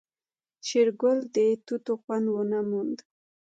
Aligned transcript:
شېرګل 0.67 1.17
د 1.33 1.37
توت 1.65 1.87
خوند 2.03 2.25
ونه 2.33 2.59
موند. 2.69 2.97